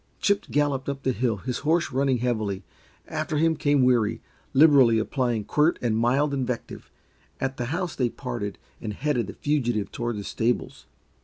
[0.19, 2.63] Chip galloped up the hill, his horse running heavily.
[3.07, 4.19] After him came Weary,
[4.51, 6.89] liberally applying quirt and mild invective.
[7.39, 10.87] At the house they parted and headed the fugitive toward the stables.